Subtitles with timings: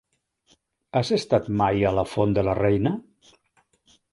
[1.01, 2.95] Has estat mai a la Font de la Reina?